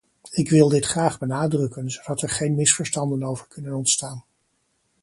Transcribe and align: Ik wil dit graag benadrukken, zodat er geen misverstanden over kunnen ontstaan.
Ik 0.31 0.49
wil 0.49 0.69
dit 0.69 0.85
graag 0.85 1.19
benadrukken, 1.19 1.89
zodat 1.91 2.21
er 2.21 2.29
geen 2.29 2.55
misverstanden 2.55 3.23
over 3.23 3.47
kunnen 3.47 3.73
ontstaan. 3.73 4.23